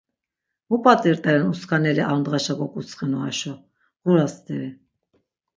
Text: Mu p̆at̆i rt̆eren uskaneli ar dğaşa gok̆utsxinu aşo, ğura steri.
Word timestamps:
Mu 0.69 0.77
p̆at̆i 0.83 1.09
rt̆eren 1.15 1.51
uskaneli 1.53 2.03
ar 2.11 2.19
dğaşa 2.25 2.53
gok̆utsxinu 2.59 3.17
aşo, 3.27 3.53
ğura 4.01 4.25
steri. 4.33 4.69